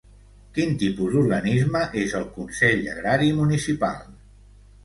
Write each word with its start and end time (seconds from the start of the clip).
Quin 0.53 0.71
tipus 0.83 1.11
d'organisme 1.17 1.83
és 2.05 2.17
el 2.21 2.25
Consell 2.39 2.83
Agrari 2.95 3.31
Municipal? 3.43 4.05